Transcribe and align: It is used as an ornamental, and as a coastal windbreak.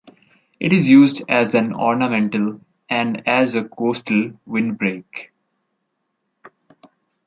It 0.59 0.73
is 0.73 0.87
used 0.89 1.21
as 1.29 1.53
an 1.53 1.75
ornamental, 1.75 2.59
and 2.89 3.21
as 3.27 3.53
a 3.53 3.63
coastal 3.63 4.31
windbreak. 4.47 5.31